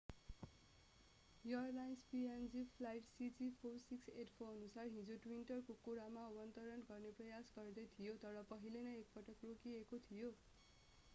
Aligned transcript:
Airlines 1.43 2.05
png 2.13 2.61
flight 2.71 3.11
cg4684अनुसार 3.17 4.89
हिजो 4.95 5.17
twin otter 5.25 5.61
कोकोडामा 5.67 6.23
अवतरण 6.31 6.85
गर्ने 6.89 7.11
प्रयास 7.19 7.51
गर्दै 7.59 7.83
थियो 7.93 8.15
तर 8.25 8.43
पहिले 8.49 8.81
नै 8.89 8.95
एकपटक 9.03 9.51
रोकिएको 9.51 10.01
थियो। 10.09 10.33